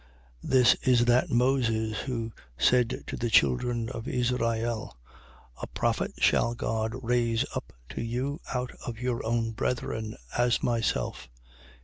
7:37. 0.43 0.49
This 0.49 0.73
is 0.81 1.05
that 1.05 1.29
Moses 1.29 1.99
who 1.99 2.31
said 2.57 3.03
to 3.05 3.15
the 3.15 3.29
children 3.29 3.87
of 3.89 4.07
Israel: 4.07 4.97
A 5.61 5.67
prophet 5.67 6.13
shall 6.17 6.55
God 6.55 6.93
raise 7.03 7.45
up 7.53 7.71
to 7.89 8.01
you 8.01 8.41
of 8.51 8.97
your 8.97 9.23
own 9.23 9.51
brethren, 9.51 10.17
as 10.35 10.63
myself. 10.63 11.29